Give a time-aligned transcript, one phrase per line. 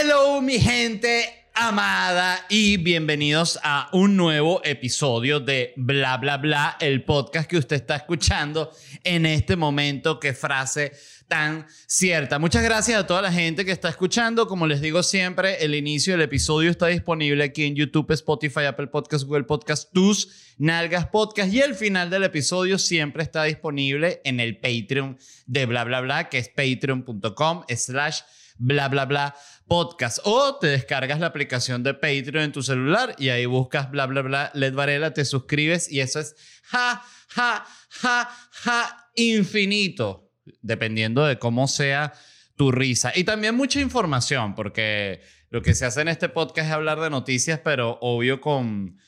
[0.00, 7.02] Hello mi gente amada y bienvenidos a un nuevo episodio de Bla Bla Bla, el
[7.02, 8.70] podcast que usted está escuchando
[9.02, 10.20] en este momento.
[10.20, 10.92] Qué frase
[11.26, 12.38] tan cierta.
[12.38, 14.46] Muchas gracias a toda la gente que está escuchando.
[14.46, 18.86] Como les digo siempre, el inicio del episodio está disponible aquí en YouTube, Spotify, Apple
[18.86, 24.38] Podcasts, Google Podcasts, Tus Nalgas Podcast y el final del episodio siempre está disponible en
[24.38, 28.20] el Patreon de Bla Bla Bla, que es patreon.com slash
[28.58, 29.34] bla bla bla
[29.66, 34.06] podcast o te descargas la aplicación de Patreon en tu celular y ahí buscas bla
[34.06, 40.32] bla bla Led Varela, te suscribes y eso es ja ja ja ja infinito
[40.62, 42.12] dependiendo de cómo sea
[42.56, 43.12] tu risa.
[43.14, 47.08] Y también mucha información, porque lo que se hace en este podcast es hablar de
[47.08, 48.98] noticias, pero obvio con,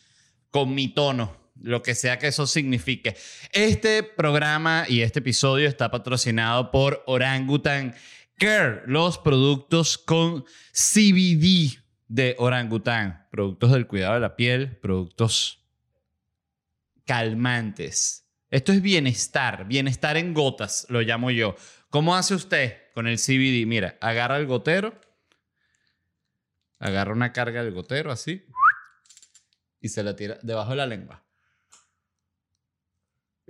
[0.50, 3.16] con mi tono, lo que sea que eso signifique.
[3.52, 7.94] Este programa y este episodio está patrocinado por Orangutan
[8.40, 15.64] Care, los productos con CBD de Orangutan, productos del cuidado de la piel, productos
[17.05, 21.55] calmantes esto es bienestar, bienestar en gotas, lo llamo yo.
[21.88, 23.64] ¿Cómo hace usted con el CBD?
[23.64, 25.00] Mira, agarra el gotero,
[26.80, 28.44] agarra una carga del gotero así
[29.80, 31.25] y se la tira debajo de la lengua.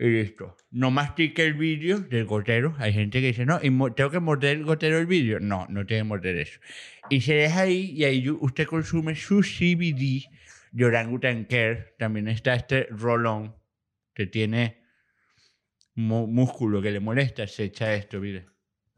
[0.01, 0.57] Y listo.
[0.71, 2.75] No mastique el vidrio del gotero.
[2.79, 3.61] Hay gente que dice, no,
[3.93, 5.41] tengo que morder el gotero del vidrio.
[5.41, 6.59] No, no tiene que morder eso.
[7.11, 10.25] Y se deja ahí y ahí usted consume su CBD
[10.73, 11.97] de Orangutan Care.
[11.99, 13.55] También está este rolón
[14.15, 14.81] que tiene
[15.97, 18.47] músculo que le molesta, se echa esto, mire.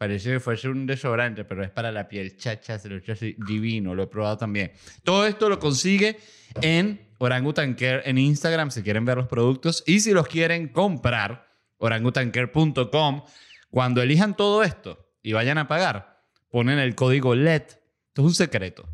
[0.03, 2.37] Parece que fuese un desodorante, pero es para la piel.
[2.37, 4.73] Chacha, se lo echa así, divino, lo he probado también.
[5.05, 6.19] Todo esto lo consigue
[6.61, 9.85] en Orangutan Care en Instagram si quieren ver los productos.
[9.87, 11.47] Y si los quieren comprar,
[11.79, 13.23] orangutancare.com.
[13.71, 17.63] Cuando elijan todo esto y vayan a pagar, ponen el código LED.
[17.63, 18.89] Esto es un secreto.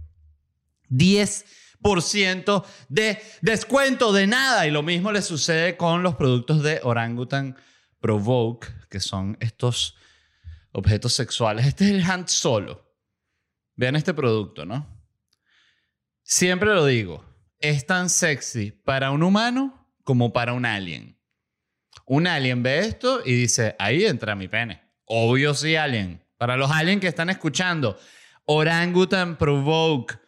[0.91, 4.67] 10% de descuento de nada.
[4.67, 7.57] Y lo mismo le sucede con los productos de Orangutan
[7.98, 9.95] Provoke, que son estos
[10.73, 11.67] objetos sexuales.
[11.67, 12.86] Este es el hand solo.
[13.77, 14.86] Vean este producto, ¿no?
[16.23, 17.24] Siempre lo digo,
[17.58, 21.18] es tan sexy para un humano como para un alien.
[22.06, 24.83] Un alien ve esto y dice, ahí entra mi pene.
[25.05, 26.24] Obvio sí, alien.
[26.36, 27.98] Para los aliens que están escuchando,
[28.45, 30.18] Orangutan Provoke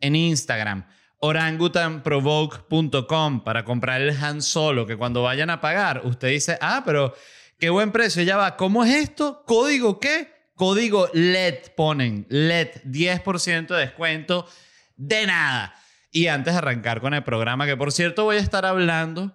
[0.00, 0.86] en Instagram
[1.20, 7.14] orangutanprovoke.com para comprar el Han Solo, que cuando vayan a pagar, usted dice, ah, pero
[7.60, 9.44] qué buen precio, ya va, ¿cómo es esto?
[9.46, 10.32] ¿Código qué?
[10.54, 14.48] Código LED ponen, LED, 10% de descuento
[14.96, 15.74] de nada.
[16.10, 19.34] Y antes de arrancar con el programa, que por cierto voy a estar hablando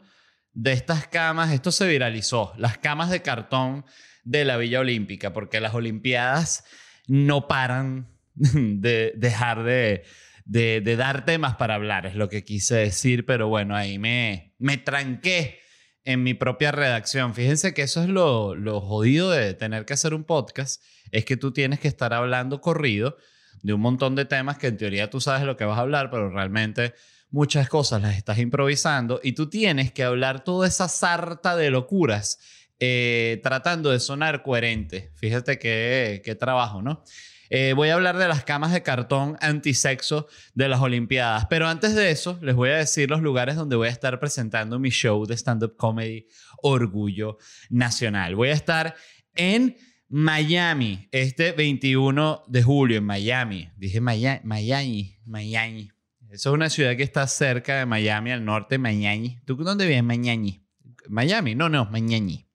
[0.54, 3.86] de estas camas, esto se viralizó, las camas de cartón
[4.24, 6.66] de la Villa Olímpica, porque las Olimpiadas
[7.08, 10.04] no paran de dejar de
[10.46, 14.78] de, dar temas para hablar, es lo que quise decir, pero bueno, ahí me, me
[14.78, 15.60] tranqué
[16.06, 17.34] en mi propia redacción.
[17.34, 21.52] Fíjense que eso es lo, jodido de tener que hacer un podcast, es que tú
[21.52, 23.18] tienes que estar hablando corrido
[23.64, 26.12] de un montón de temas que en teoría tú sabes lo que vas a hablar,
[26.12, 26.94] pero realmente
[27.32, 32.40] muchas cosas las estás improvisando y tú tienes que hablar toda esa sarta de locuras
[32.80, 35.12] eh, tratando de sonar coherente.
[35.16, 37.04] Fíjate qué, qué trabajo, ¿no?
[37.50, 41.46] Eh, voy a hablar de las camas de cartón antisexo de las Olimpiadas.
[41.48, 44.80] Pero antes de eso, les voy a decir los lugares donde voy a estar presentando
[44.80, 46.28] mi show de stand-up comedy
[46.62, 47.38] Orgullo
[47.70, 48.36] Nacional.
[48.36, 48.96] Voy a estar
[49.34, 53.70] en Miami este 21 de julio, en Miami.
[53.78, 55.92] Dije Miami, Miami, Miami.
[56.30, 59.40] Eso es una ciudad que está cerca de Miami, al norte, Miami.
[59.46, 60.66] ¿Tú dónde vives, Miami?
[61.08, 62.46] Miami, no, no, Miami.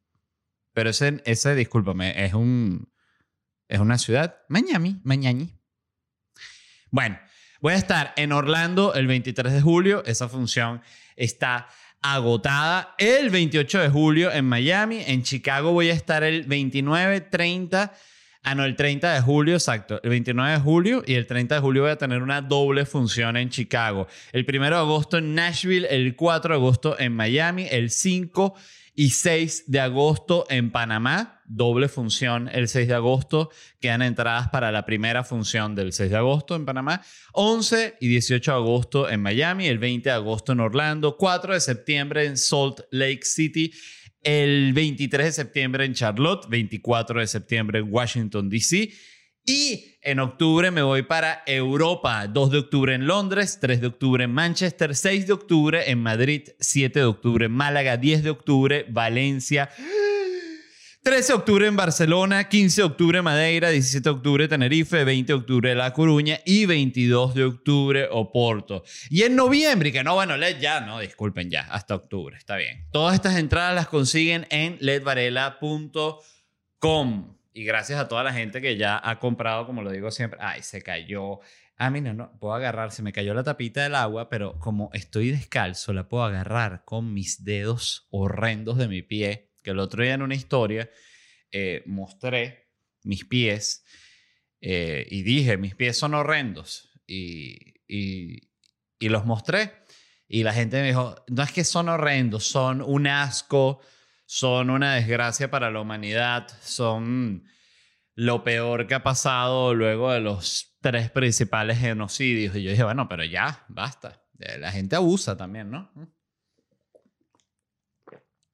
[0.73, 2.90] Pero ese, ese, discúlpame, es un,
[3.71, 5.49] es una ciudad, Miami, Miami.
[6.91, 7.19] Bueno,
[7.61, 10.03] voy a estar en Orlando el 23 de julio.
[10.05, 10.83] Esa función
[11.15, 11.69] está
[12.03, 12.97] agotada.
[12.99, 15.05] El 28 de julio en Miami.
[15.07, 17.93] En Chicago voy a estar el 29, 30.
[18.43, 20.01] Ah, no, el 30 de julio, exacto.
[20.03, 23.37] El 29 de julio y el 30 de julio voy a tener una doble función
[23.37, 24.09] en Chicago.
[24.33, 28.57] El 1 de agosto en Nashville, el 4 de agosto en Miami, el 5
[29.01, 33.49] y 6 de agosto en Panamá, doble función el 6 de agosto,
[33.81, 37.01] quedan entradas para la primera función del 6 de agosto en Panamá,
[37.33, 41.61] 11 y 18 de agosto en Miami, el 20 de agosto en Orlando, 4 de
[41.61, 43.73] septiembre en Salt Lake City,
[44.23, 48.93] el 23 de septiembre en Charlotte, 24 de septiembre en Washington, D.C.
[49.45, 52.27] Y en octubre me voy para Europa.
[52.27, 56.49] 2 de octubre en Londres, 3 de octubre en Manchester, 6 de octubre en Madrid,
[56.61, 59.71] 7 de octubre en Málaga, 10 de octubre Valencia,
[61.03, 65.39] 13 de octubre en Barcelona, 15 de octubre Madeira, 17 de octubre Tenerife, 20 de
[65.39, 68.85] octubre La Coruña y 22 de octubre Oporto.
[69.09, 72.87] Y en noviembre, que no, bueno, LED ya, no, disculpen ya, hasta octubre, está bien.
[72.93, 77.40] Todas estas entradas las consiguen en ledvarela.com.
[77.53, 80.63] Y gracias a toda la gente que ya ha comprado, como lo digo siempre, ay,
[80.63, 81.41] se cayó.
[81.77, 85.31] Ah, mira, no, puedo agarrar, se me cayó la tapita del agua, pero como estoy
[85.31, 90.15] descalzo, la puedo agarrar con mis dedos horrendos de mi pie que el otro día
[90.15, 90.91] en una historia
[91.53, 92.69] eh, mostré
[93.03, 93.85] mis pies
[94.61, 98.51] eh, y dije, mis pies son horrendos y, y,
[98.99, 99.73] y, los mostré.
[100.29, 103.81] Y la gente me dijo, no es que son horrendos, son un asco,
[104.33, 107.43] son una desgracia para la humanidad, son
[108.15, 112.55] lo peor que ha pasado luego de los tres principales genocidios.
[112.55, 114.23] Y yo dije, bueno, pero ya, basta.
[114.39, 115.91] La gente abusa también, ¿no?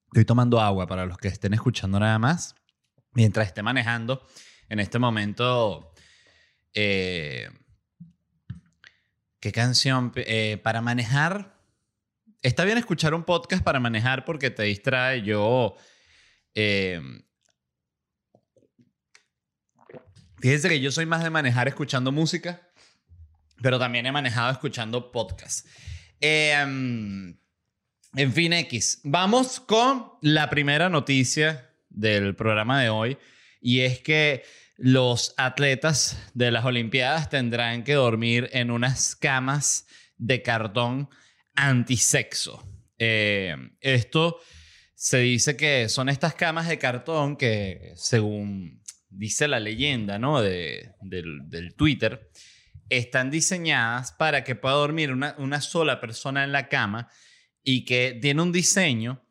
[0.07, 2.55] Estoy tomando agua para los que estén escuchando nada más.
[3.13, 4.27] Mientras esté manejando,
[4.71, 5.93] en este momento,
[6.73, 7.51] eh,
[9.41, 10.11] ¿qué canción?
[10.17, 11.56] Eh, para manejar,
[12.47, 15.23] está bien escuchar un podcast para manejar porque te distrae.
[15.23, 15.75] Yo,
[16.55, 17.01] eh,
[20.39, 22.71] fíjense que yo soy más de manejar escuchando música,
[23.61, 25.67] pero también he manejado escuchando podcast.
[26.21, 29.01] Eh, en fin, X.
[29.03, 33.19] Vamos con la primera noticia del programa de hoy
[33.61, 34.45] y es que
[34.77, 41.09] los atletas de las Olimpiadas tendrán que dormir en unas camas de cartón
[41.57, 42.63] antisexo.
[42.99, 44.39] Eh, esto
[44.95, 50.41] se dice que son estas camas de cartón que, según dice la leyenda ¿no?
[50.41, 52.31] del, del, Twitter,
[52.89, 57.11] están diseñadas para que pueda dormir una, una sola persona en la cama
[57.63, 59.23] y que tiene un diseño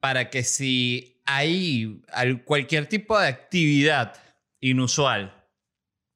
[0.00, 2.02] para que si hay
[2.44, 4.14] cualquier tipo de actividad
[4.60, 5.46] inusual,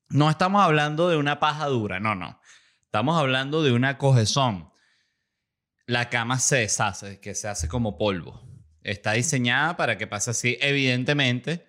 [0.08, 2.40] no estamos hablando de una paja dura, no, no.
[2.84, 4.71] Estamos hablando de una cojezón.
[5.86, 8.40] La cama se deshace, que se hace como polvo.
[8.82, 10.58] Está diseñada para que pase así.
[10.60, 11.66] Evidentemente,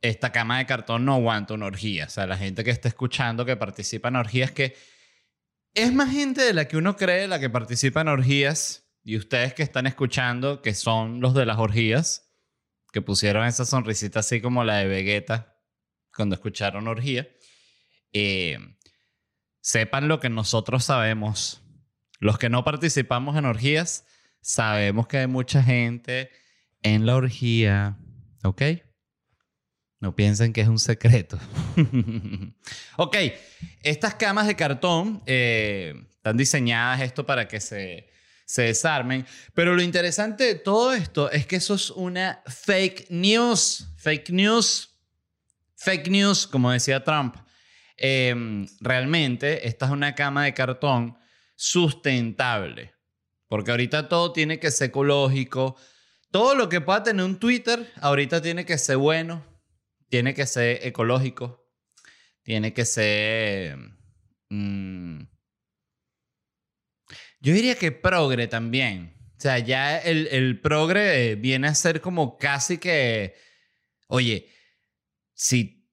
[0.00, 2.06] esta cama de cartón no aguanta una orgía.
[2.06, 4.76] O sea, la gente que está escuchando que participa en orgías que
[5.74, 8.88] es más gente de la que uno cree la que participa en orgías.
[9.02, 12.30] Y ustedes que están escuchando, que son los de las orgías,
[12.92, 15.56] que pusieron esa sonrisita así como la de Vegeta
[16.14, 17.28] cuando escucharon orgía,
[18.12, 18.58] eh,
[19.60, 21.59] sepan lo que nosotros sabemos.
[22.20, 24.04] Los que no participamos en orgías,
[24.42, 26.30] sabemos que hay mucha gente
[26.82, 27.98] en la orgía,
[28.44, 28.62] ¿ok?
[30.00, 31.38] No piensen que es un secreto.
[32.96, 33.16] ok,
[33.82, 38.10] estas camas de cartón eh, están diseñadas esto para que se,
[38.44, 43.88] se desarmen, pero lo interesante de todo esto es que eso es una fake news,
[43.96, 44.90] fake news,
[45.76, 47.36] fake news, como decía Trump.
[47.96, 51.16] Em, realmente esta es una cama de cartón
[51.60, 52.94] sustentable,
[53.46, 55.76] porque ahorita todo tiene que ser ecológico,
[56.30, 59.44] todo lo que pueda tener un Twitter, ahorita tiene que ser bueno,
[60.08, 61.70] tiene que ser ecológico,
[62.42, 63.76] tiene que ser...
[64.48, 65.24] Mm,
[67.40, 69.14] yo diría que progre también.
[69.36, 73.34] O sea, ya el, el progre viene a ser como casi que,
[74.08, 74.48] oye,
[75.34, 75.86] si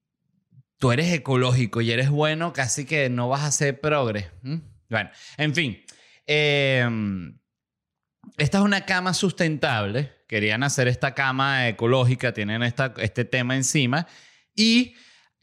[0.77, 4.31] tú eres ecológico y eres bueno, casi que no vas a ser progre.
[4.89, 5.83] Bueno, en fin.
[6.25, 7.37] Em,
[8.37, 14.07] esta es una cama sustentable querían hacer esta cama ecológica, tienen esta, este tema encima.
[14.53, 14.95] Y,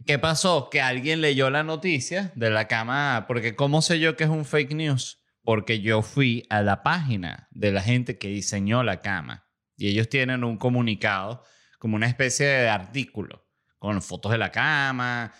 [0.06, 0.68] ¿qué pasó?
[0.70, 4.44] Que alguien leyó la noticia de la cama, porque ¿cómo sé yo que es un
[4.44, 5.22] fake news?
[5.42, 9.46] Porque yo fui a la página de la gente que diseñó la cama
[9.76, 11.42] y ellos tienen un comunicado,
[11.78, 13.46] como una especie de artículo,
[13.78, 15.32] con fotos de la cama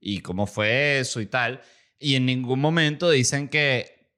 [0.00, 1.60] y cómo fue eso y tal.
[2.02, 4.10] Y en ningún momento dicen que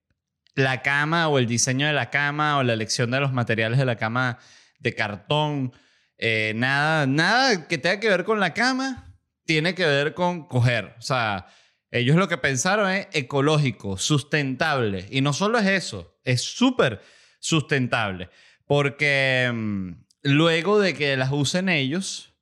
[0.55, 3.85] la cama o el diseño de la cama o la elección de los materiales de
[3.85, 4.39] la cama
[4.79, 5.73] de cartón,
[6.17, 9.15] eh, nada, nada que tenga que ver con la cama,
[9.45, 10.95] tiene que ver con coger.
[10.99, 11.47] O sea,
[11.91, 15.07] ellos lo que pensaron es ecológico, sustentable.
[15.11, 17.03] Y no solo es eso, es súper
[17.39, 18.31] sustentable.
[18.65, 19.91] Porque mm,
[20.23, 22.33] luego de que las usen ellos,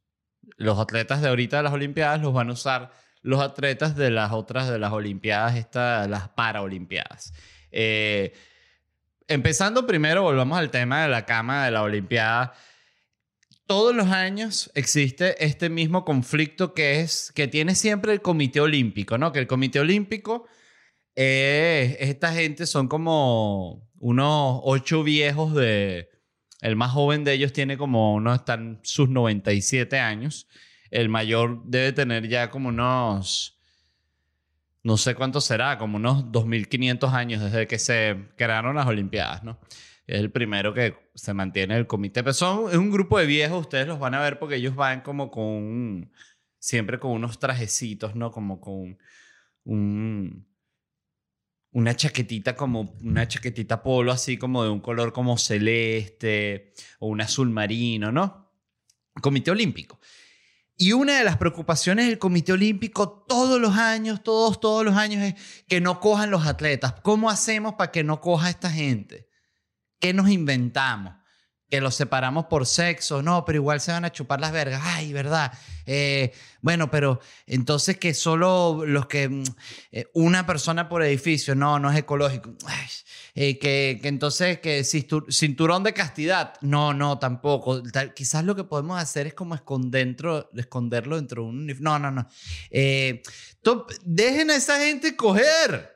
[0.56, 4.32] los atletas de ahorita de las Olimpiadas los van a usar los atletas de las
[4.32, 7.32] otras de las Olimpiadas, estas, las Paraolimpiadas.
[7.70, 8.32] Eh,
[9.32, 12.52] Empezando primero, volvamos al tema de la cama de la Olimpiada.
[13.66, 19.16] Todos los años existe este mismo conflicto que es que tiene siempre el Comité Olímpico,
[19.16, 19.32] ¿no?
[19.32, 20.46] Que el Comité Olímpico,
[21.14, 26.10] esta gente son como unos ocho viejos de,
[26.60, 30.46] El más joven de ellos tiene como unos, están sus 97 años.
[30.92, 33.58] El mayor debe tener ya como unos,
[34.82, 39.58] no sé cuánto será, como unos 2.500 años desde que se crearon las Olimpiadas, ¿no?
[40.06, 42.22] Es el primero que se mantiene el comité.
[42.22, 45.00] Pero son, es un grupo de viejos, ustedes los van a ver porque ellos van
[45.00, 46.12] como con
[46.58, 48.30] siempre con unos trajecitos, ¿no?
[48.30, 48.98] Como con
[49.64, 50.46] un,
[51.70, 57.22] una chaquetita como una chaquetita polo así como de un color como celeste o un
[57.22, 58.52] azul marino, ¿no?
[59.22, 59.98] Comité Olímpico.
[60.76, 65.22] Y una de las preocupaciones del Comité Olímpico todos los años, todos, todos los años
[65.22, 66.94] es que no cojan los atletas.
[67.02, 69.28] ¿Cómo hacemos para que no coja esta gente?
[70.00, 71.14] ¿Qué nos inventamos?
[71.72, 75.10] que los separamos por sexo, no, pero igual se van a chupar las vergas, ay,
[75.14, 75.54] ¿verdad?
[75.86, 79.44] Eh, bueno, pero entonces que solo los que, mm,
[79.92, 82.54] eh, una persona por edificio, no, no es ecológico.
[83.34, 87.82] Eh, que, entonces que cinturón de castidad, no, no, tampoco.
[88.14, 91.66] quizás lo que podemos hacer es como esconderlo, esconderlo dentro de un...
[91.80, 92.28] No, no, no.
[94.04, 95.90] dejen a esa gente coger.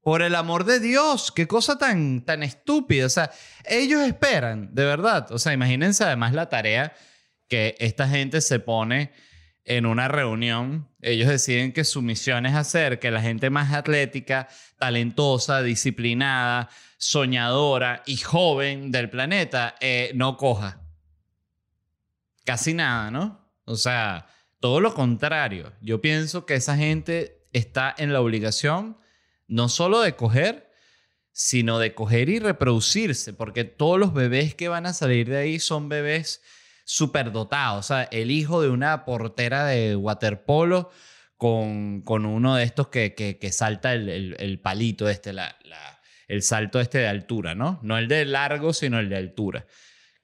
[0.00, 3.06] Por el amor de Dios, qué cosa tan, tan estúpida.
[3.06, 3.32] O sea,
[3.64, 5.32] ellos esperan, de verdad.
[5.32, 6.94] O sea, imagínense además la tarea
[7.48, 9.12] que esta gente se pone
[9.64, 10.88] en una reunión.
[11.02, 14.48] Ellos deciden que su misión es hacer que la gente más atlética,
[14.78, 20.80] talentosa, disciplinada, soñadora y joven del planeta eh, no coja.
[22.44, 23.44] Casi nada, ¿no?
[23.64, 24.28] O sea,
[24.60, 25.72] todo lo contrario.
[25.80, 28.98] Yo pienso que esa gente está en la obligación
[29.48, 30.70] no solo de coger,
[31.32, 35.58] sino de coger y reproducirse, porque todos los bebés que van a salir de ahí
[35.58, 36.42] son bebés
[36.86, 37.84] superdotados.
[37.84, 40.90] O sea, el hijo de una portera de waterpolo
[41.36, 45.56] con, con uno de estos que, que, salta el, palito este, la,
[46.28, 47.80] el salto este de altura, ¿no?
[47.82, 49.66] No el de largo, sino el de altura.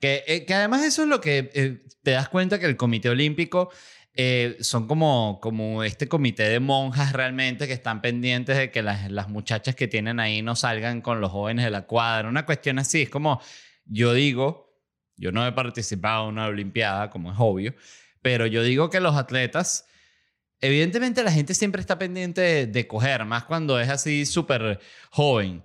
[0.01, 3.11] Que, eh, que además eso es lo que eh, te das cuenta que el Comité
[3.11, 3.71] Olímpico
[4.15, 9.11] eh, son como, como este comité de monjas realmente que están pendientes de que las,
[9.11, 12.29] las muchachas que tienen ahí no salgan con los jóvenes de la cuadra.
[12.29, 13.41] Una cuestión así, es como,
[13.85, 14.72] yo digo,
[15.23, 17.75] yo no he participado en una Olimpiada, como es obvio,
[18.23, 19.87] pero yo digo que los atletas,
[20.61, 25.65] evidentemente la gente siempre está pendiente de, de coger, más cuando es así súper joven.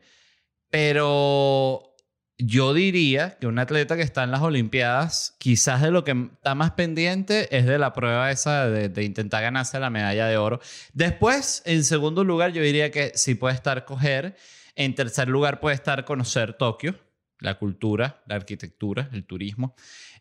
[0.69, 1.95] Pero
[2.37, 6.53] yo diría que un atleta que está en las Olimpiadas, quizás de lo que está
[6.53, 10.59] más pendiente es de la prueba esa de, intentar ganarse la medalla de oro.
[10.93, 14.35] Después, en segundo lugar, yo diría que sí puede estar coger.
[14.75, 16.99] En tercer lugar, puede estar conocer Tokio,
[17.39, 19.75] la cultura, la arquitectura, el turismo.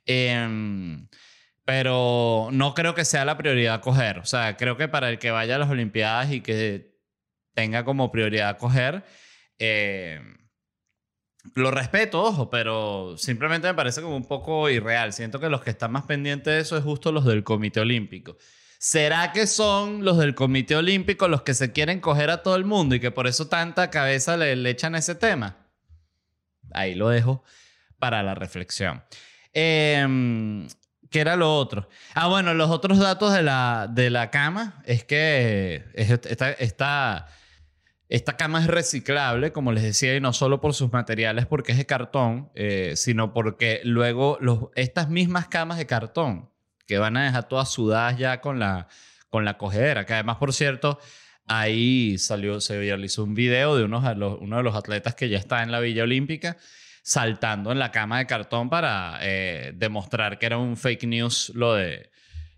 [0.05, 1.09] Em,
[1.65, 4.19] pero no creo que sea la prioridad coger.
[4.19, 6.95] O sea, creo que para el que vaya a las Olimpiadas y que
[7.55, 9.05] tenga como prioridad coger,
[9.59, 10.21] eh,
[11.55, 15.13] lo respeto, ojo, pero simplemente me parece como un poco irreal.
[15.13, 18.37] Siento que los que están más pendientes de eso es justo los del Comité Olímpico.
[18.79, 22.65] ¿Será que son los del Comité Olímpico los que se quieren coger a todo el
[22.65, 25.66] mundo y que por eso tanta cabeza le, le echan ese tema?
[26.73, 27.43] Ahí lo dejo
[27.99, 29.03] para la reflexión.
[29.53, 30.67] Eh,
[31.11, 31.89] ¿Qué era lo otro?
[32.15, 37.27] Ah, bueno, los otros datos de la, de la cama es que esta,
[38.09, 41.79] esta cama es reciclable, como les decía, y no solo por sus materiales porque es
[41.79, 44.39] de cartón, eh, sino porque luego
[44.75, 46.51] estas mismas camas de cartón
[46.87, 48.89] que van a dejar todas sudadas ya con la,
[49.29, 50.99] con la cogedera, que además, por cierto,
[51.47, 54.05] ahí salió, se viralizó un video de unos,
[54.41, 56.57] uno de los atletas que ya está en la Villa Olímpica
[57.03, 61.75] saltando en la cama de cartón para eh, demostrar que era un fake news lo
[61.75, 62.11] de,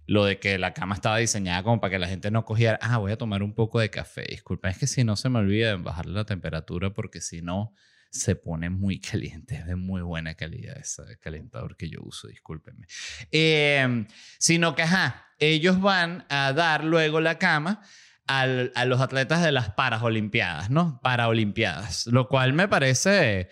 [0.07, 2.97] lo de que la cama estaba diseñada como para que la gente no cogiera, ah,
[2.97, 4.25] voy a tomar un poco de café.
[4.26, 7.75] Disculpen, es que si no se me olvida bajarle la temperatura porque si no
[8.11, 9.57] se pone muy caliente.
[9.57, 12.87] Es de muy buena calidad ese calentador que yo uso, discúlpenme.
[13.30, 14.07] Em,
[14.38, 17.83] sino que, ajá, ellos van a dar luego la cama
[18.29, 21.01] a los atletas de las Paraolimpiadas, ¿no?
[21.03, 23.49] Paraolimpiadas, lo cual me parece...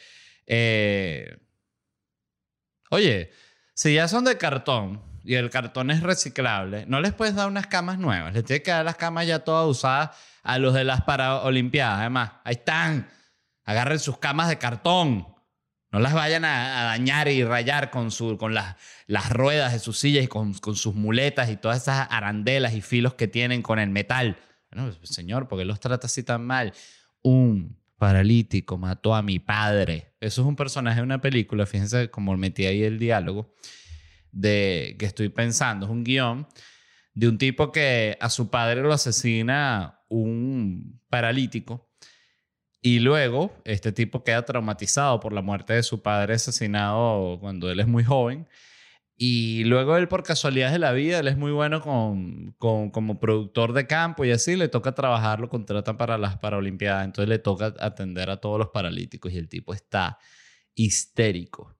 [0.47, 1.39] Eh,
[2.91, 3.31] oye,
[3.75, 7.67] si ya son de cartón, y el cartón es reciclable, no les puedes dar unas
[7.67, 8.33] camas nuevas.
[8.33, 10.11] Les tienes que dar las camas ya todas usadas
[10.45, 11.99] a los de las Paralimpiadas.
[11.99, 13.09] Además, ahí están.
[13.65, 15.27] Agarren sus camas de cartón.
[15.91, 18.77] No las vayan a, dañar y rayar con, su, con las,
[19.31, 23.27] ruedas de sus sillas y con, sus muletas y todas esas arandelas y filos que
[23.27, 24.37] tienen con el metal.
[25.03, 26.73] Señor, ¿por qué los trata así tan mal?
[27.23, 30.15] Un paralítico mató a mi padre.
[30.21, 31.67] Eso es un personaje de una película.
[31.67, 33.55] Fíjense cómo metí ahí el diálogo
[34.33, 35.87] de que estoy pensando.
[35.87, 36.47] Es un guion
[37.15, 41.91] de un tipo que a su padre lo asesina un paralítico
[42.83, 47.81] Y luego, este tipo queda traumatizado por la muerte de su padre asesinado cuando él
[47.81, 48.47] es muy joven.
[49.19, 53.19] Y luego él, por casualidad de la vida, él es muy bueno con, con, como
[53.19, 57.39] productor de campo y así, le toca trabajar, lo contratan para las Paralimpiadas, entonces le
[57.39, 60.19] toca atender a todos los paralíticos y el tipo está
[60.75, 61.75] histérico.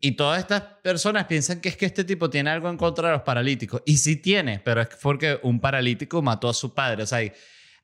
[0.00, 3.14] Y todas estas personas piensan que es que este tipo tiene algo en contra de
[3.14, 3.82] los paralíticos.
[3.86, 7.04] Y sí tiene, pero es porque un paralítico mató a su padre.
[7.04, 7.32] O sea, hay,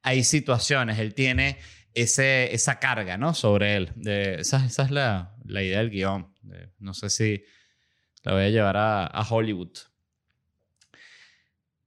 [0.03, 1.59] hay situaciones, él tiene
[1.95, 3.35] ese, esa carga, ¿no?
[3.35, 3.93] Sobre él.
[3.95, 6.35] De, esa, esa es la, la idea del guion.
[6.81, 7.45] no sé si
[8.29, 9.71] la voy a llevar a, Hollywood.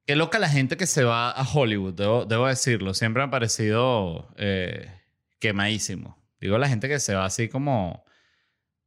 [0.07, 2.95] Qué loca la gente que se va a Hollywood, debo, decirlo.
[2.95, 4.91] Siempre me ha parecido eh,
[5.39, 6.17] quemadísimo.
[6.39, 8.03] Digo, la gente que se va así como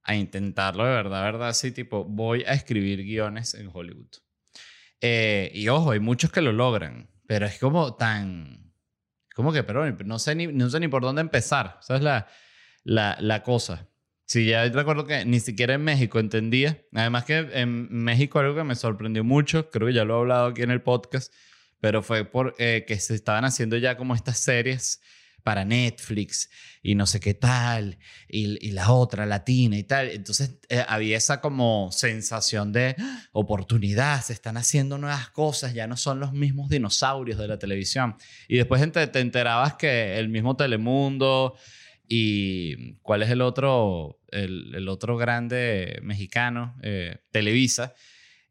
[0.03, 4.11] a intentarlo de verdad, verdad, así tipo, voy a escribir guiones en Hollywood.
[5.01, 8.75] Eh, y ojo, hay muchos que lo logran, pero es como tan...
[9.33, 11.79] Como que, pero no sé ni, no sé ni por dónde empezar.
[11.81, 12.27] Esa es la,
[12.83, 13.89] la, la cosa.
[14.27, 16.83] Sí, ya recuerdo que ni siquiera en México entendía.
[16.95, 20.47] Además que en México algo que me sorprendió mucho, creo que ya lo he hablado
[20.47, 21.33] aquí en el podcast,
[21.81, 25.01] pero fue por eh, que se estaban haciendo ya como estas series
[25.43, 26.49] para Netflix
[26.83, 30.09] y no sé qué tal, y, la otra latina y tal.
[30.09, 33.23] Entonces eh, había esa como sensación de ¡Ah!
[33.33, 38.17] oportunidad, se están haciendo nuevas cosas, ya no son los mismos dinosaurios de la televisión.
[38.49, 41.57] Y después te, te enterabas que el mismo Telemundo
[42.09, 47.95] y cuál es el otro, el, otro grande mexicano, eh, Televisa.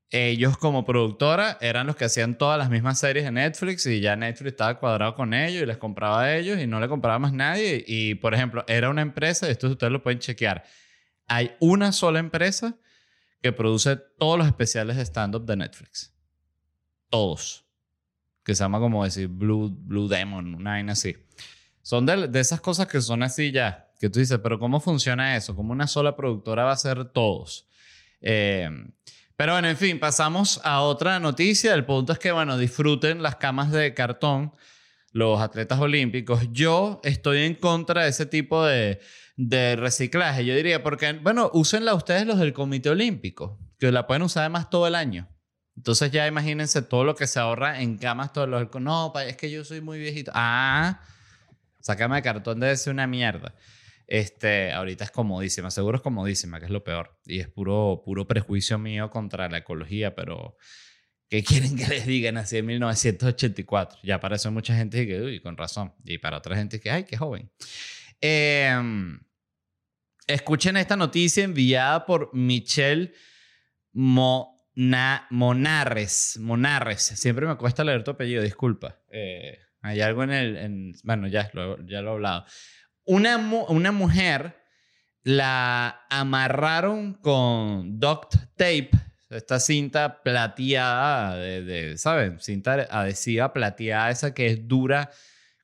[0.09, 4.15] Ellos como productora eran los que hacían todas las mismas series de Netflix y ya
[4.15, 7.33] Netflix estaba cuadrado con ellos y les compraba a ellos y no le compraba más
[7.33, 7.83] nadie.
[7.87, 10.63] Y, por ejemplo, era una empresa, y esto ustedes lo pueden chequear,
[11.27, 12.77] hay una sola empresa
[13.41, 16.13] que produce todos los especiales de stand-up de Netflix.
[17.09, 17.65] Todos.
[18.43, 21.15] Que se llama como decir Blue, Blue Demon, una vaina así.
[21.83, 25.55] Son de, esas cosas que son así ya, que tú dices, pero ¿cómo funciona eso?
[25.55, 27.67] ¿Cómo una sola productora va a hacer todos?
[28.21, 28.69] Eh,
[29.35, 31.73] pero bueno, en fin, pasamos a otra noticia.
[31.73, 34.53] El punto es que, bueno, disfruten las camas de cartón
[35.11, 36.47] los atletas olímpicos.
[36.51, 38.99] Yo estoy en contra de ese tipo de,
[39.35, 40.45] de reciclaje.
[40.45, 44.69] Yo diría, porque, bueno, úsenla ustedes los del Comité Olímpico, que la pueden usar además
[44.69, 45.29] todo el año.
[45.75, 48.67] Entonces ya imagínense todo lo que se ahorra en camas todos los...
[48.79, 50.31] No, es que yo soy muy viejito.
[50.33, 51.01] Ah,
[51.83, 53.53] Sácame de cartón debe ser una mierda.
[54.07, 57.19] Este, ahorita es comodísima, seguro es comodísima, que es lo peor.
[57.25, 60.55] Y es puro, puro prejuicio mío contra la ecología, pero
[61.29, 63.99] ¿qué quieren que les digan así en 1984?
[64.01, 65.93] Ya para eso mucha gente que, uy, con razón.
[66.05, 67.51] Y para otra gente que, ay, qué joven.
[68.21, 69.19] Em,
[70.25, 73.13] escuchen esta noticia enviada por Michelle
[73.91, 75.27] Monarres.
[76.39, 77.01] Monarres.
[77.01, 79.01] Siempre me cuesta leer tu apellido, disculpa.
[79.11, 80.95] Eh, hay algo en el...
[81.03, 82.45] bueno, ya lo, ya lo he hablado.
[83.05, 84.55] Una, una mujer
[85.23, 88.91] la amarraron con duct tape,
[89.29, 92.39] esta cinta plateada, de, de, ¿saben?
[92.39, 95.11] Cinta adhesiva plateada, esa que es dura.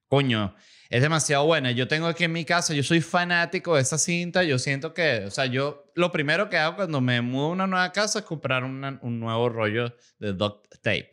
[0.07, 0.53] Coño,
[0.89, 1.71] es demasiado buena.
[1.71, 4.43] Yo tengo aquí en mi casa, yo soy fanático de esa cinta.
[4.43, 7.67] Yo siento que, o sea, yo lo primero que hago cuando me mudo a una
[7.67, 11.11] nueva casa es comprar un nuevo rollo de duct tape.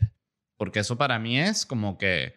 [0.57, 2.35] Porque eso para mí es como que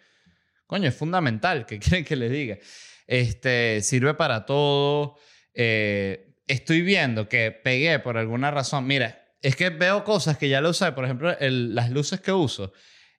[0.69, 1.65] Coño, es fundamental.
[1.65, 2.59] ¿Qué quieren que les diga?
[3.07, 5.15] Este, sirve para todo.
[5.51, 8.85] Eh, estoy viendo que pegué por alguna razón.
[8.85, 10.91] Mira, es que veo cosas que ya lo usé.
[10.91, 12.71] Por ejemplo, las luces que uso.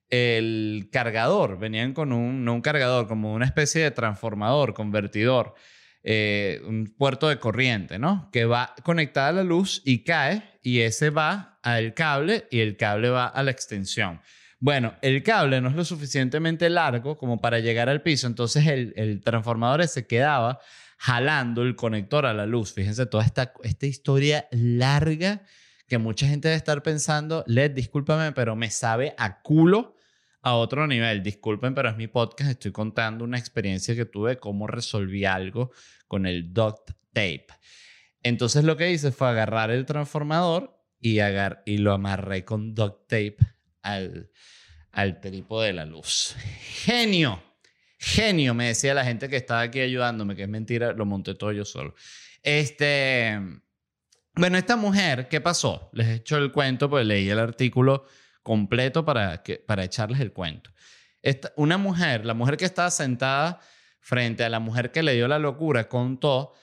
[0.08, 1.58] El cargador.
[1.58, 5.56] Venían con un, no un cargador, como una especie de transformador, convertidor.
[6.04, 8.30] Eh, un puerto de corriente, ¿no?
[8.32, 12.76] Que va conectada a la luz y cae y ese va al cable y el
[12.76, 14.20] cable va a la extensión.
[14.62, 19.22] Bueno, el cable no es lo suficientemente largo como para llegar al piso, entonces el,
[19.24, 20.60] transformador se quedaba
[20.98, 22.74] jalando el conector a la luz.
[22.74, 25.42] Fíjense toda esta, esta historia larga
[25.88, 29.96] que mucha gente debe estar pensando, Led, discúlpame, pero me sabe a culo
[30.42, 31.22] a otro nivel.
[31.22, 35.70] Disculpen, pero es mi podcast, estoy contando una experiencia que tuve, cómo resolví algo
[36.06, 37.46] con el duct tape.
[38.22, 43.08] Entonces lo que hice fue agarrar el transformador y, agar y lo amarré con duct
[43.08, 43.38] tape
[43.82, 44.30] al,
[44.92, 46.34] al trípode de la luz.
[46.84, 47.42] Genio,
[47.98, 51.52] genio, me decía la gente que estaba aquí ayudándome, que es mentira, lo monté todo
[51.52, 51.94] yo solo.
[52.42, 53.38] Este,
[54.34, 55.90] bueno, esta mujer, ¿qué pasó?
[55.92, 58.06] Les he hecho el cuento, pues leí el artículo
[58.42, 60.70] completo para, que, para echarles el cuento.
[61.22, 63.60] Esta, una mujer, la mujer que estaba sentada
[64.00, 66.54] frente a la mujer que le dio la locura, contó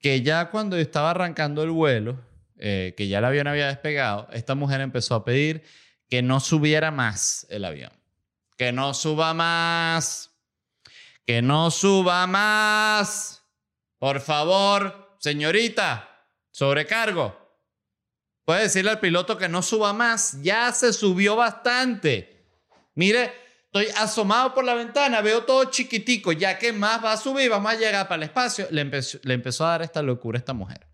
[0.00, 2.20] que ya cuando estaba arrancando el vuelo,
[2.58, 5.62] eh, que ya el avión había despegado, esta mujer empezó a pedir
[6.14, 7.90] que no subiera más el avión.
[8.56, 10.30] Que no suba más.
[11.26, 13.42] Que no suba más.
[13.98, 17.36] Por favor, señorita, sobrecargo.
[18.44, 20.40] Puede decirle al piloto que no suba más.
[20.40, 22.46] Ya se subió bastante.
[22.94, 23.32] Mire,
[23.64, 26.30] estoy asomado por la ventana, veo todo chiquitico.
[26.30, 28.68] Ya que más va a subir, vamos a llegar para el espacio.
[28.70, 30.86] Le empezó, le empezó a dar esta locura a esta mujer.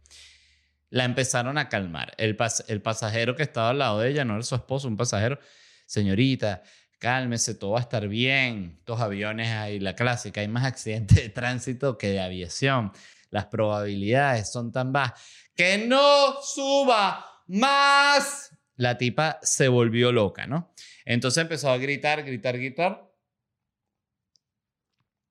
[0.91, 2.15] La empezaron a calmar.
[2.19, 2.37] El,
[2.69, 5.39] el pasajero que estaba al lado de ella, no era su esposo, un pasajero.
[5.87, 6.63] Señorita,
[6.99, 8.77] cálmese, todo va a estar bien.
[8.79, 12.93] Estos aviones hay la clásica, hay más accidentes de tránsito que de aviación.
[13.31, 15.21] Las probabilidades son tan bajas.
[15.55, 18.57] Que no suba más.
[18.77, 20.73] La tipa se volvió loca, ¿no?
[21.05, 23.13] Entonces empezó a gritar, gritar, gritar.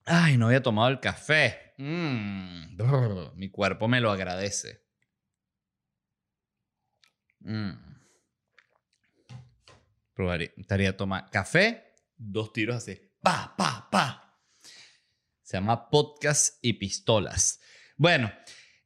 [0.06, 1.74] Ay, no había tomado el café.
[1.78, 2.78] Mm,
[3.36, 4.82] mi cuerpo me lo agradece.
[7.40, 7.72] Mm.
[10.14, 13.00] Probaría, estaría tomar café, dos tiros así.
[13.22, 14.40] Pa, pa, pa.
[15.42, 17.60] Se llama podcast y pistolas.
[17.98, 18.32] Bueno,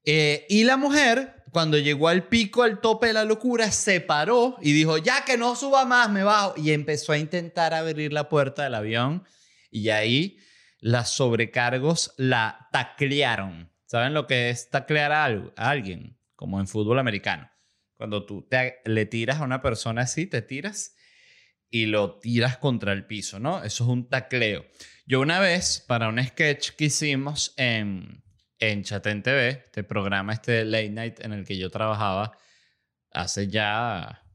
[0.05, 4.57] eh, y la mujer, cuando llegó al pico, al tope de la locura, se paró
[4.61, 6.53] y dijo, ya que no suba más, me bajo.
[6.57, 9.23] Y empezó a intentar abrir la puerta del avión.
[9.71, 10.37] Y ahí
[10.79, 13.71] las sobrecargos la taclearon.
[13.85, 16.17] ¿Saben lo que es taclear a, alguien?
[16.35, 17.49] Como en fútbol americano.
[18.03, 20.93] Cuando tú te, le tiras a una persona así, te tiras
[21.69, 23.63] y lo tiras contra el piso, ¿no?
[23.63, 24.65] Eso es un tacleo.
[25.05, 28.21] Yo una vez, para un sketch que hicimos en,
[28.59, 32.37] en Chatén TV, este programa, este late night en el que yo trabajaba
[33.09, 34.27] hace ya,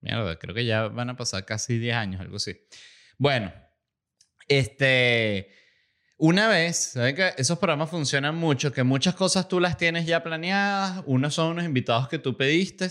[0.00, 2.56] mierda, creo que ya van a pasar casi 10 años, algo así.
[3.18, 3.52] Bueno,
[4.46, 5.50] este,
[6.22, 8.72] una vez, ¿saben que esos programas funcionan mucho?
[8.72, 12.88] Que muchas cosas tú las tienes ya planeadas, unos son unos invitados que tú pediste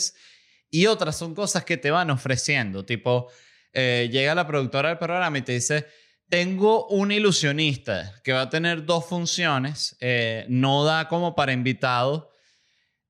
[0.69, 3.29] y otras son cosas que te van ofreciendo, tipo,
[3.71, 5.85] eh, llega la productora del programa y te dice,
[6.27, 9.95] tengo un ilusionista que va a tener dos funciones.
[10.01, 12.31] Eh, no da como para invitado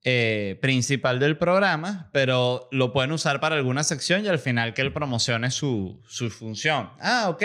[0.04, 4.84] eh, principal del programa, pero lo pueden usar para alguna sección y al final que
[4.84, 6.92] él promocione su, su función.
[7.00, 7.44] Ah, ok.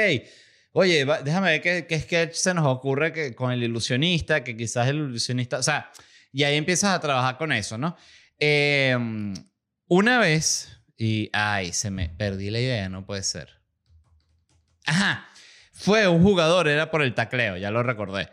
[0.79, 4.87] Oye, déjame ver qué, qué sketch se nos ocurre que, con el ilusionista, que quizás
[4.89, 5.91] el ilusionista, o sea,
[6.33, 7.97] y ahí empiezas a trabajar con eso, ¿no?
[8.39, 9.33] Em,
[9.89, 13.49] una vez, y, ay, se me perdí la idea, no puede ser.
[14.85, 15.27] Ajá,
[15.73, 18.29] fue un jugador, era por el tacleo, ya lo recordé.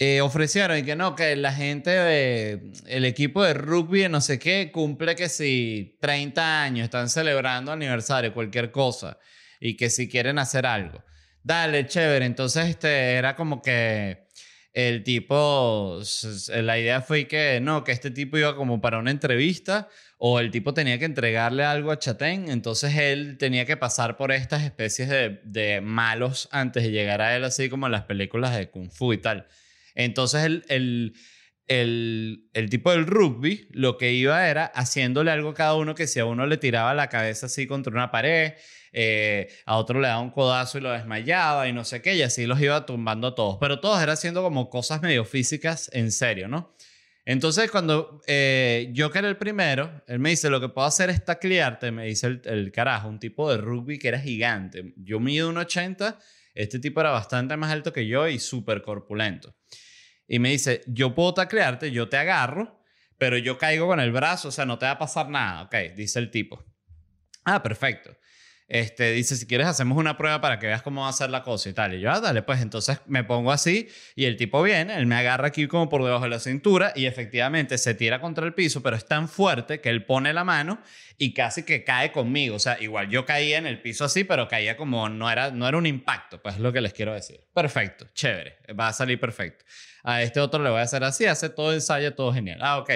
[0.00, 4.40] Eh, ofrecieron y que no, que la gente de el equipo de rugby, no sé
[4.40, 9.20] qué, cumple que si 30 años están celebrando aniversario, cualquier cosa,
[9.60, 11.00] y que si quieren hacer algo.
[11.46, 12.26] Dale, chévere.
[12.26, 14.26] Entonces, este era como que
[14.72, 16.00] el tipo,
[16.48, 20.50] la idea fue que no, que este tipo iba como para una entrevista o el
[20.50, 25.08] tipo tenía que entregarle algo a Chatén, entonces él tenía que pasar por estas especies
[25.08, 29.12] de, malos antes de llegar a él, así como en las películas de Kung Fu
[29.12, 29.46] y tal.
[29.94, 31.14] Entonces el, el,
[31.68, 36.06] el, el, tipo del rugby lo que iba era haciéndole algo a cada uno que
[36.06, 38.54] si a uno le tiraba la cabeza así contra una pared,
[38.92, 42.22] eh, a otro le daba un codazo y lo desmayaba y no sé qué, y
[42.22, 43.58] así los iba tumbando a todos.
[43.60, 46.74] Pero todos eran haciendo como cosas medio físicas en serio, ¿no?
[47.24, 51.10] Entonces, cuando eh, yo que era el primero, él me dice, lo que puedo hacer
[51.10, 54.94] es taclearte, me dice el, el carajo, un tipo de rugby que era gigante.
[54.96, 56.18] Yo mido un 80,
[56.54, 59.56] este tipo era bastante más alto que yo y súper corpulento.
[60.28, 62.80] Y me dice, yo puedo taclearte, yo te agarro,
[63.18, 65.74] pero yo caigo con el brazo, o sea, no te va a pasar nada, ok,
[65.94, 66.64] dice el tipo.
[67.44, 68.16] Ah, perfecto.
[68.68, 71.44] Este, dice, si quieres hacemos una prueba para que veas cómo va a ser la
[71.44, 71.94] cosa y tal.
[71.94, 75.14] Y yo, ah, dale, pues entonces me pongo así y el tipo viene, él me
[75.14, 78.82] agarra aquí como por debajo de la cintura y efectivamente se tira contra el piso,
[78.82, 80.80] pero es tan fuerte que él pone la mano
[81.16, 82.56] y casi que cae conmigo.
[82.56, 85.68] O sea, igual yo caía en el piso así, pero caía como no era, no
[85.68, 87.40] era un impacto, pues es lo que les quiero decir.
[87.54, 89.64] Perfecto, chévere, va a salir perfecto.
[90.08, 92.60] A este otro le voy a hacer así, hace todo ensayo, todo genial.
[92.62, 92.90] Ah, ok.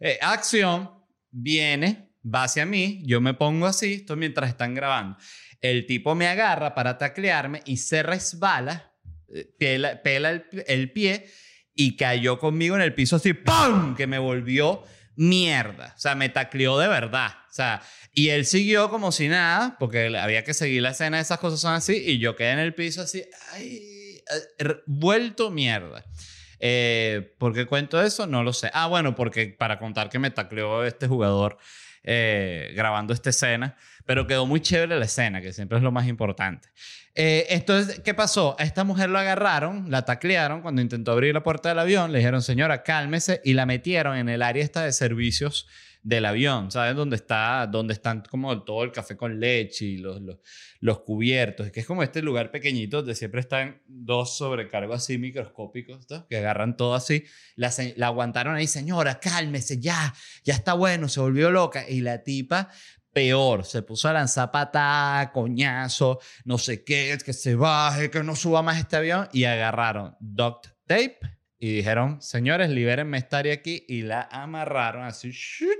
[0.00, 0.90] Eh, acción,
[1.30, 5.16] viene, va hacia mí, yo me pongo así, esto mientras están grabando.
[5.62, 8.92] El tipo me agarra para taclearme y se resbala,
[9.34, 9.46] eh,
[10.04, 11.26] pela, el, pie
[11.74, 13.96] y cayó conmigo en el piso así, ¡pum!
[13.96, 14.82] Que me volvió
[15.16, 15.94] mierda.
[15.96, 17.30] O sea, me tacleó de verdad.
[17.48, 17.80] O sea,
[18.12, 21.72] y él siguió como si nada, porque había que seguir la escena, esas cosas son
[21.72, 24.22] así, y yo quedé en el piso así, ay,
[24.58, 26.04] eh, vuelto mierda.
[26.64, 28.28] Eh, ¿Por qué cuento eso?
[28.28, 28.70] No lo sé.
[28.72, 31.58] Ah, bueno, porque para contar que me tacleó este jugador
[32.04, 36.06] eh, grabando esta escena, pero quedó muy chévere la escena, que siempre es lo más
[36.06, 36.68] importante.
[37.16, 38.54] Eh, entonces, ¿qué pasó?
[38.60, 42.18] A esta mujer lo agarraron, la taclearon cuando intentó abrir la puerta del avión, le
[42.18, 45.66] dijeron, señora, cálmese, y la metieron en el área esta de servicios
[46.02, 46.96] del avión, ¿sabes?
[46.96, 50.38] Donde, está, donde están como todo el café con leche y los, los,
[50.80, 56.06] los cubiertos, que es como este lugar pequeñito donde siempre están dos sobrecargos así microscópicos,
[56.28, 57.24] que agarran todo así.
[57.54, 60.12] La, la aguantaron ahí, señora, cálmese, ya,
[60.44, 61.88] ya está bueno, se volvió loca.
[61.88, 62.68] Y la tipa,
[63.12, 68.34] peor, se puso a lanzar patada, coñazo, no sé qué, que se baje, que no
[68.34, 69.28] suba más este avión.
[69.32, 73.84] Y agarraron duct tape y dijeron, señores, libérenme estar aquí.
[73.86, 75.78] Y la amarraron así, shoot,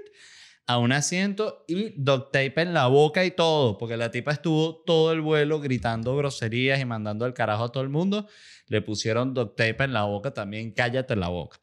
[0.68, 4.84] a un asiento y duct tape en la boca y todo, porque la tipa estuvo
[4.84, 8.28] todo el vuelo gritando groserías y mandando el carajo a todo el mundo.
[8.68, 11.58] Le pusieron duct tape en la boca también, cállate la boca.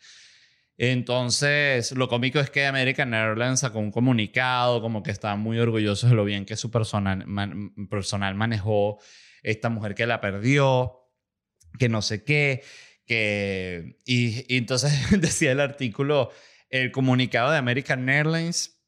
[0.77, 6.09] Entonces, lo cómico es que American Airlines sacó un comunicado como que estaban muy orgullosos
[6.09, 8.99] de lo bien que su personal, man- personal manejó
[9.43, 11.07] esta mujer que la perdió,
[11.79, 12.63] que no sé qué,
[13.09, 13.97] que...
[14.05, 16.31] Y, y entonces decía el artículo,
[16.69, 18.79] el comunicado de American Airlines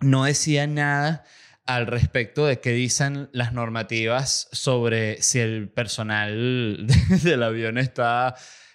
[0.00, 1.24] no decía nada
[1.66, 6.86] al respecto de qué dicen las normativas sobre si el personal
[7.22, 8.34] del avión está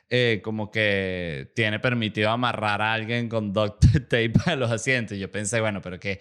[0.09, 5.17] eh, como que tiene permitido amarrar a alguien con duct tape a los asientos.
[5.17, 6.19] Yo pensé, bueno, pero qué,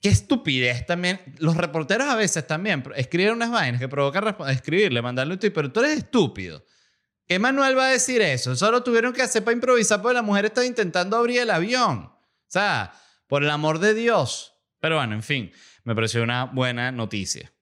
[0.00, 1.20] qué estupidez también.
[1.38, 5.70] Los reporteros a veces también escriben unas vainas que provocan escribirle, mandarle un tweet, pero
[5.70, 6.64] tú eres estúpido.
[7.28, 8.56] ¿Qué Manuel va a decir eso?
[8.56, 12.06] Solo tuvieron que hacer para improvisar porque la mujer estaba intentando abrir el avión.
[12.06, 12.94] O sea,
[13.26, 14.54] por el amor de Dios.
[14.80, 15.52] Pero bueno, en fin,
[15.84, 17.52] me pareció una buena noticia.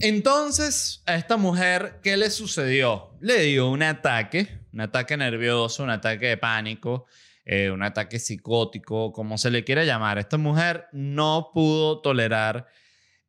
[0.00, 3.16] Entonces, a esta mujer, ¿qué le sucedió?
[3.20, 7.06] Le dio un ataque, un ataque nervioso, un ataque de pánico,
[7.44, 10.18] eh, un ataque psicótico, como se le quiera llamar.
[10.18, 12.66] Esta mujer no pudo tolerar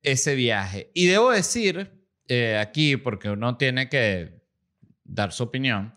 [0.02, 0.90] ese viaje.
[0.96, 4.43] Y debo decir eh, aquí, porque uno tiene que
[5.04, 5.94] dar su opinión,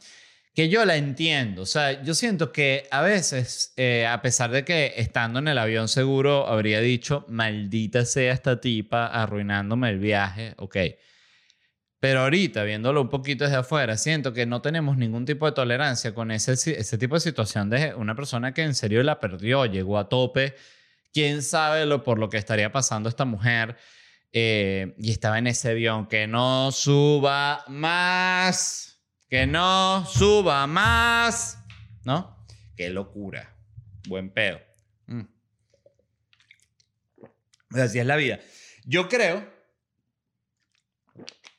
[0.54, 1.62] que yo la entiendo.
[1.62, 5.58] O sea, yo siento que a veces, eh, a pesar de que estando en el
[5.58, 10.76] avión seguro habría dicho, maldita sea esta tipa arruinándome el viaje, ok.
[11.98, 16.14] Pero ahorita, viéndolo un poquito desde afuera, siento que no tenemos ningún tipo de tolerancia
[16.14, 19.98] con ese, ese tipo de situación de una persona que en serio la perdió, llegó
[19.98, 20.54] a tope.
[21.12, 23.76] Quién sabe lo, por lo que estaría pasando esta mujer.
[24.32, 26.06] eh, y estaba en ese avión.
[26.06, 28.95] Que no suba más.
[29.28, 31.58] Que no suba más.
[32.04, 32.46] ¿No?
[32.76, 33.56] Qué locura.
[34.08, 34.60] Buen pedo.
[35.06, 35.22] Mm.
[37.70, 38.38] Así es la vida.
[38.84, 39.52] Yo creo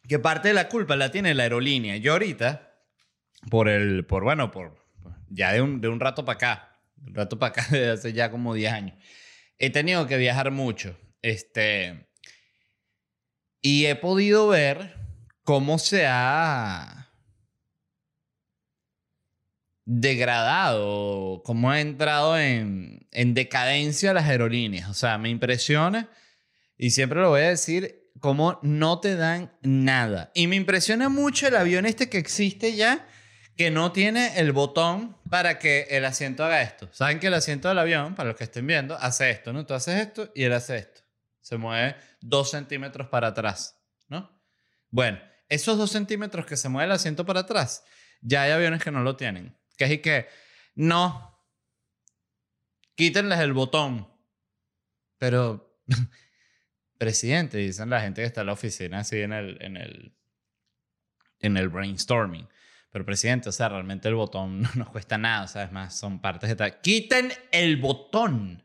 [0.08, 1.98] que parte de la culpa la tiene la aerolínea.
[1.98, 2.74] Yo ahorita,
[3.50, 4.88] por el, por bueno, por
[5.30, 8.14] ya de un, de un rato para acá, de un rato para acá, desde hace
[8.14, 8.98] ya como 10 años,
[9.60, 10.98] he tenido que viajar mucho.
[11.22, 12.08] Este,
[13.62, 14.96] y he podido ver
[15.44, 17.07] cómo se ha
[19.90, 24.90] degradado, cómo ha entrado en, en decadencia las aerolíneas.
[24.90, 26.10] O sea, me impresiona,
[26.78, 30.32] y siempre lo voy a decir, cómo no te dan nada.
[30.36, 33.08] Y me impresiona mucho el avión este que existe ya,
[33.56, 36.90] que no tiene el botón para que el asiento haga esto.
[36.92, 39.66] Saben que el asiento del avión, para los que estén viendo, hace esto, ¿no?
[39.66, 41.02] Tú haces esto y él hace esto.
[41.40, 44.38] Se mueve dos centímetros para atrás, ¿no?
[44.90, 47.86] Bueno, esos dos centímetros que se mueve el asiento para atrás,
[48.22, 49.58] ya hay aviones que no lo tienen.
[49.78, 50.28] Que es y que,
[50.76, 51.40] no,
[52.96, 54.08] quítenles el botón.
[55.18, 55.82] Pero,
[56.98, 60.16] presidente, dicen la gente que está en la oficina así en el, en el,
[61.40, 62.48] en el brainstorming.
[62.92, 65.98] Pero, presidente, o sea, realmente el botón no nos cuesta nada, o sea, es más,
[65.98, 66.82] son partes de tal.
[66.82, 68.64] ¡Quiten el botón!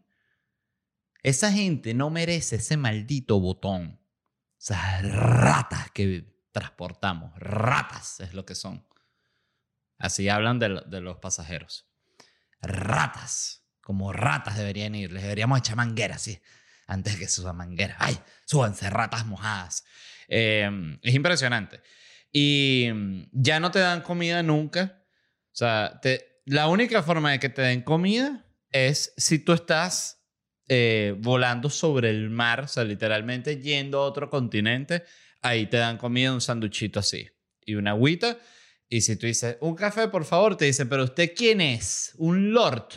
[1.22, 4.00] Esa gente no merece ese maldito botón.
[4.70, 7.32] O ratas que transportamos.
[7.36, 8.84] Ratas es lo que son.
[10.02, 11.86] Así hablan de, lo- de los pasajeros.
[12.60, 13.64] Ratas.
[13.80, 15.12] Como ratas deberían ir.
[15.12, 16.40] Les deberíamos echar manguera, sí.
[16.86, 17.96] Antes que suban manguera.
[17.98, 18.18] ¡Ay!
[18.44, 19.84] Súbanse ratas mojadas.
[20.28, 20.68] Eh,
[21.02, 21.80] es impresionante.
[22.32, 25.04] Y mm, ya no te dan comida nunca.
[25.52, 30.24] O sea, te- la única forma de que te den comida es si tú estás
[30.68, 35.04] eh, volando sobre el mar, o sea, literalmente yendo a otro continente,
[35.42, 37.28] ahí te dan comida, un sanduchito así
[37.64, 38.38] y una agüita.
[38.94, 42.12] Y si tú dices, un café, por favor, te dicen, pero usted quién es?
[42.18, 42.88] Un lord.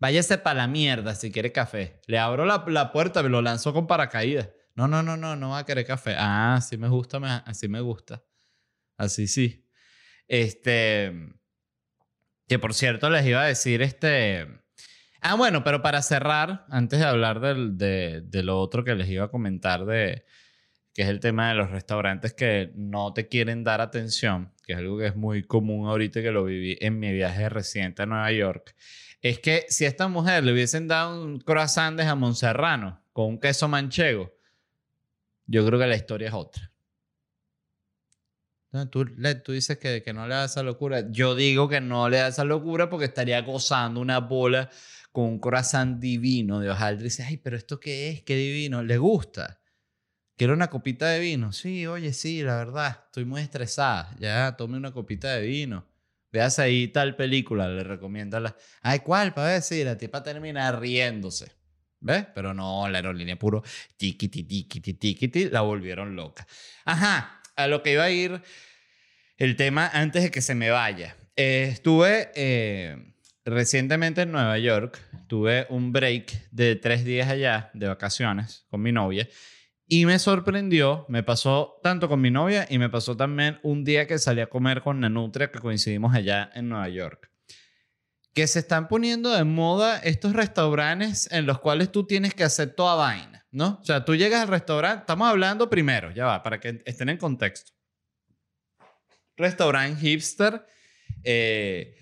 [0.00, 2.00] Váyase para la mierda si quiere café.
[2.08, 4.48] Le abro la, la puerta, me lo lanzo con paracaídas.
[4.74, 6.16] No, no, no, no, no va a querer café.
[6.18, 8.24] Ah, así me gusta, me- así me gusta.
[8.98, 9.64] Así sí.
[10.26, 11.12] Este.
[12.48, 14.44] Que por cierto, les iba a decir este.
[15.20, 19.08] Ah, bueno, pero para cerrar, antes de hablar del- de, de lo otro que les
[19.08, 20.24] iba a comentar, de,
[20.92, 24.78] que es el tema de los restaurantes que no te quieren dar atención, que es
[24.78, 28.32] algo que es muy común ahorita que lo viví en mi viaje reciente a Nueva
[28.32, 28.74] York,
[29.22, 33.26] es que si a esta mujer le hubiesen dado un croissant de jamón serrano con
[33.26, 34.34] un queso manchego,
[35.46, 36.72] yo creo que la historia es otra.
[38.90, 39.06] tú,
[39.44, 41.10] tú, dices que, que, no le da esa locura.
[41.12, 44.68] Yo digo que no le da esa locura porque estaría gozando una bola
[45.12, 47.02] con un croissant divino de hojaldre.
[47.02, 48.22] Y dice, ay, pero ¿esto qué es?
[48.22, 48.82] Qué divino.
[48.82, 49.60] ¿Le gusta?
[50.36, 51.50] ¿Quiero una copita de vino?
[51.52, 53.04] Sí, oye, sí, la verdad.
[53.06, 54.14] Estoy muy estresada.
[54.18, 55.86] Ya, tome una copita de vino.
[56.30, 58.54] Veas ahí tal película, le recomiendo la...
[58.82, 59.32] Ay, ¿cuál?
[59.32, 61.52] Para ver si la tipa termina riéndose.
[62.00, 62.26] ¿Ves?
[62.34, 63.62] Pero no, la aerolínea puro
[63.96, 66.46] tiquiti, tiquiti, tiquiti, la volvieron loca.
[66.84, 68.42] Ajá, a lo que iba a ir
[69.38, 71.16] el tema antes de que se me vaya.
[71.34, 73.14] Eh, estuve eh,
[73.46, 78.92] recientemente en Nueva York, tuve un break de tres días allá de vacaciones con mi
[78.92, 79.26] novia
[79.88, 84.06] y me sorprendió, me pasó tanto con mi novia y me pasó también un día
[84.06, 87.30] que salí a comer con Nanutria que coincidimos allá en Nueva York.
[88.34, 92.74] Que se están poniendo de moda estos restaurantes en los cuales tú tienes que hacer
[92.74, 93.78] toda vaina, ¿no?
[93.80, 97.16] O sea, tú llegas al restaurante, estamos hablando primero, ya va, para que estén en
[97.16, 97.72] contexto.
[99.36, 100.66] Restaurante hipster,
[101.22, 101.94] eh,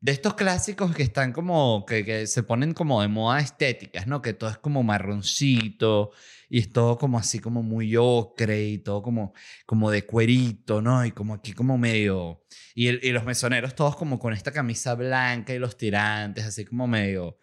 [0.00, 4.22] de estos clásicos que están como, que, que, se ponen como de moda estéticas, ¿no?
[4.22, 6.10] Que todo es como marroncito
[6.48, 9.34] y es todo como así como muy ocre y todo como,
[9.66, 11.04] como de cuerito, ¿no?
[11.04, 12.44] Y como aquí como medio...
[12.74, 16.64] Y, el, y los mesoneros todos como con esta camisa blanca y los tirantes, así
[16.64, 17.38] como medio...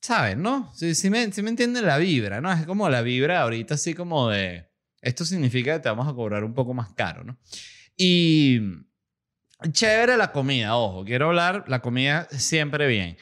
[0.00, 0.72] ¿Sabes, no?
[0.74, 2.52] Sí, sí, me, sí me entienden la vibra, ¿no?
[2.52, 4.68] Es como la vibra ahorita así como de...
[5.00, 7.38] Esto significa que te vamos a cobrar un poco más caro, ¿no?
[7.96, 8.60] Y
[9.70, 13.16] chévere la comida, ojo, quiero hablar, la comida siempre bien.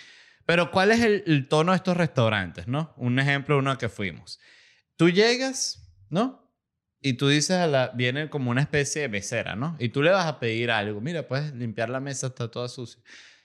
[0.47, 2.93] Pero ¿cuál es el, tono de estos restaurantes, no?
[2.97, 4.41] Un ejemplo, uno que fuimos.
[4.97, 6.51] Tú llegas, ¿no?
[7.01, 9.77] Y tú dices a la, viene como una especie de mesera, ¿no?
[9.79, 11.01] Y tú le vas a pedir algo.
[11.01, 13.01] Mira, puedes limpiar la mesa, está toda sucia.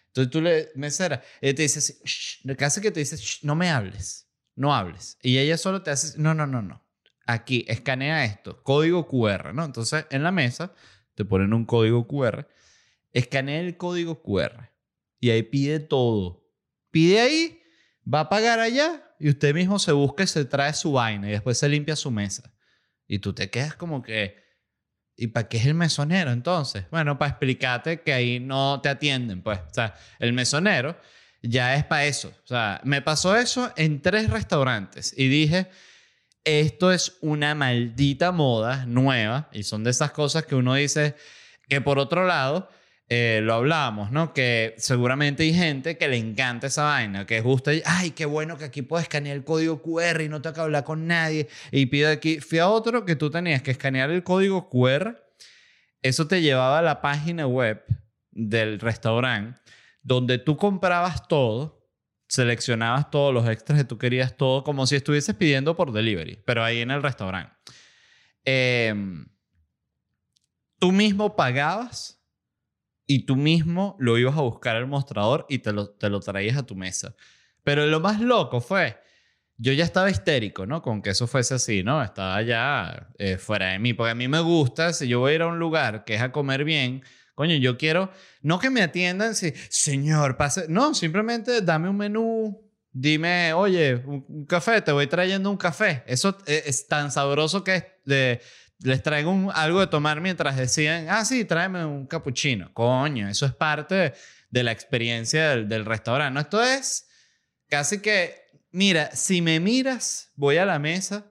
[0.07, 4.27] Entonces tú le, mesera, ella te dice así, hace que te dice, no me hables,
[4.55, 5.17] no hables.
[5.21, 6.83] Y ella solo te hace, no, no, no, no.
[7.27, 9.63] Aquí, escanea esto, código QR, ¿no?
[9.65, 10.73] Entonces en la mesa
[11.15, 12.47] te ponen un código QR,
[13.19, 14.69] escanea el código QR
[15.19, 16.43] y ahí pide todo.
[16.91, 17.61] Pide ahí,
[18.11, 21.31] va a pagar allá y usted mismo se busca y se trae su vaina y
[21.31, 22.53] después se limpia su mesa.
[23.07, 24.43] Y tú te quedas como que,
[25.15, 26.85] ¿y para qué es el mesonero entonces?
[26.91, 29.59] Bueno, para explicarte que ahí no te atienden, pues.
[29.59, 30.97] O sea, el mesonero
[31.41, 32.33] ya es para eso.
[32.43, 35.69] O sea, me pasó eso en tres restaurantes y dije,
[36.43, 41.15] esto es una maldita moda nueva y son de esas cosas que uno dice
[41.67, 42.69] que por otro lado
[43.07, 44.33] eh, lo hablábamos, ¿no?
[44.33, 48.65] Que seguramente hay gente que le encanta esa vaina, que gusta, ay, qué bueno que
[48.65, 51.47] aquí puedes escanear el código QR y no tengo que hablar con nadie.
[51.71, 55.21] Y pido aquí, fui a otro que tú tenías que escanear el código QR,
[56.01, 57.83] eso te llevaba a la página web
[58.31, 59.59] del restaurante,
[60.01, 61.87] donde tú comprabas todo,
[62.27, 66.63] seleccionabas todos los extras que tú querías, todo, como si estuvieses pidiendo por delivery, pero
[66.63, 67.53] ahí en el restaurante.
[68.43, 69.27] Em,
[70.79, 72.15] tú mismo pagabas
[73.07, 76.57] y tú mismo lo ibas a buscar al mostrador y te lo, te lo traías
[76.57, 77.15] a tu mesa.
[77.63, 78.97] Pero lo más loco fue,
[79.57, 80.81] yo ya estaba histérico, ¿no?
[80.81, 82.03] Con que eso fuese así, ¿no?
[82.03, 85.35] Estaba ya eh, fuera de mí, porque a mí me gusta, si yo voy a
[85.35, 87.03] ir a un lugar que es a comer bien,
[87.35, 92.71] coño, yo quiero, no que me atiendan, si, señor, pase, no, simplemente dame un menú,
[92.91, 96.03] dime, oye, un, café, te voy trayendo un café.
[96.07, 98.41] Eso es, es tan sabroso que es de
[98.79, 102.73] les traigo algo de tomar mientras deciden, ah, sí, tráeme un cappuccino.
[102.73, 104.13] Coño, eso es parte
[104.49, 106.33] de, la experiencia del, restaurante.
[106.33, 106.39] ¿no?
[106.39, 107.07] Esto es
[107.67, 111.25] casi que, mira, si me miras, voy a la mesa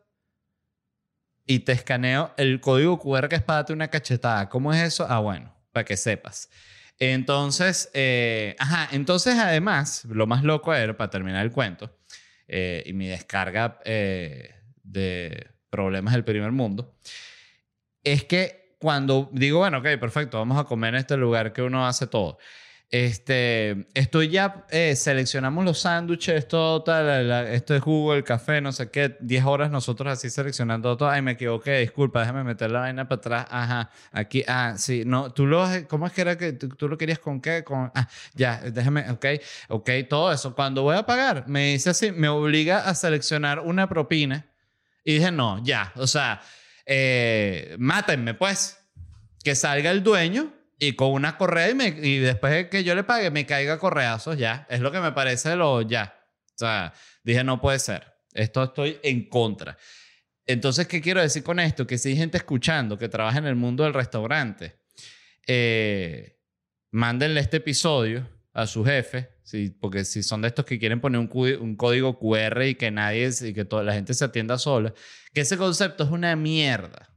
[1.47, 4.49] y te escaneo el código QR que es para darte una cachetada.
[4.49, 5.07] ¿Cómo es eso?
[5.09, 6.49] Ah, bueno, para que sepas.
[6.99, 11.99] Entonces, eh, ajá, entonces además, lo más loco era, para terminar el cuento,
[12.47, 16.97] eh, y mi descarga eh, de problemas del primer mundo,
[18.05, 21.87] es que cuando digo, bueno, ok, perfecto, vamos a comer en este lugar que uno
[21.87, 22.39] hace todo.
[22.91, 28.89] Este, estoy ya, eh, seleccionamos los sándwiches, todo, tal, esto es Google, café, no sé
[28.91, 31.09] qué, 10 horas nosotros así seleccionando todo.
[31.09, 33.47] Ay, me equivoqué, disculpa, déjame meter la vaina para atrás.
[33.51, 37.19] Ajá, aquí, ah, sí, no, tú lo, ¿cómo es que era que tú, lo querías
[37.19, 37.65] con qué?
[37.65, 39.27] Con, ah, ya, déjame, ok,
[39.71, 40.55] ok, todo eso.
[40.55, 44.47] Cuando voy a pagar, me dice así, me obliga a seleccionar una propina
[45.03, 46.41] y dije, no, ya, o sea,
[46.87, 48.79] eh, mátenme pues,
[49.43, 53.05] que salga el dueño y con una correa y, y después de que yo le
[53.05, 56.21] pague me caiga correazos, ya, es lo que me parece lo ya.
[56.55, 59.77] O sea, dije, no puede ser, esto estoy en contra.
[60.47, 61.87] Entonces, ¿qué quiero decir con esto?
[61.87, 64.79] Que si hay gente escuchando que trabaja en el mundo del restaurante,
[65.47, 66.39] eh,
[66.91, 71.21] mándenle este episodio a su jefe, sí, porque si son de estos que quieren poner
[71.21, 71.31] un,
[71.61, 74.93] un código QR y que nadie, y que toda la gente se atienda sola,
[75.33, 77.11] que ese concepto es una mierda.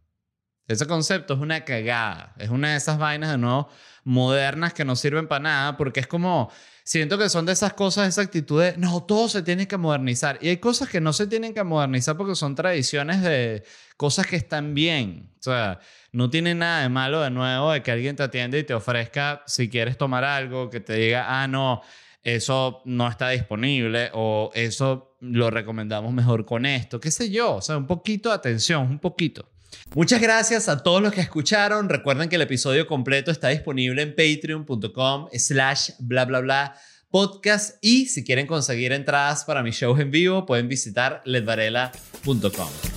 [0.67, 2.35] Ese concepto es una cagada.
[2.37, 3.69] Es una de esas vainas de nuevo
[4.03, 6.49] modernas que no sirven para nada porque es como,
[6.85, 10.39] siento que son de esas cosas, esa actitud de, no, todo se tiene que modernizar.
[10.41, 13.63] Y hay cosas que no se tienen que modernizar porque son tradiciones de
[13.97, 15.33] cosas que están bien.
[15.39, 15.79] O sea,
[16.13, 19.43] no tiene nada de malo de nuevo de que alguien te atienda y te ofrezca,
[19.45, 21.81] si quieres tomar algo, que te diga, ah, no,
[22.27, 27.61] eso no está disponible o eso lo recomendamos mejor con esto, qué sé yo, o
[27.61, 29.49] sea, un poquito de atención, un poquito.
[29.95, 31.87] Muchas gracias a todos los que escucharon.
[31.87, 36.75] Recuerden que el episodio completo está disponible en patreon.com slash bla bla bla
[37.09, 42.96] podcast y si quieren conseguir entradas para mis shows en vivo pueden visitar ledvarela.com.